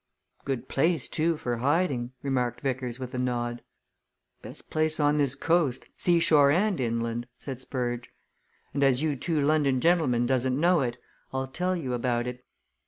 "Good 0.45 0.67
place, 0.67 1.07
too, 1.07 1.37
for 1.37 1.57
hiding," 1.57 2.13
remarked 2.23 2.61
Vickers 2.61 2.97
with 2.97 3.13
a 3.13 3.19
nod. 3.19 3.61
"Best 4.41 4.71
place 4.71 4.99
on 4.99 5.17
this 5.17 5.35
coast 5.35 5.85
seashore 5.95 6.49
and 6.49 6.79
inland," 6.79 7.27
said 7.37 7.61
Spurge. 7.61 8.09
"And 8.73 8.83
as 8.83 9.03
you 9.03 9.15
two 9.15 9.39
London 9.45 9.79
gentlemen 9.79 10.25
doesn't 10.25 10.59
know 10.59 10.81
it, 10.81 10.97
I'll 11.31 11.45
tell 11.45 11.75
you 11.75 11.93
about 11.93 12.25
it. 12.25 12.43